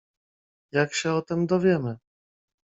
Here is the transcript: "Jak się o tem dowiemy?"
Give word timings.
"Jak 0.71 0.93
się 0.93 1.13
o 1.13 1.21
tem 1.21 1.47
dowiemy?" 1.47 1.97